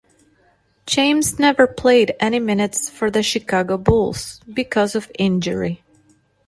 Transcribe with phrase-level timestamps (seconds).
[0.87, 5.83] James never played any minutes for the Chicago Bulls because of injury.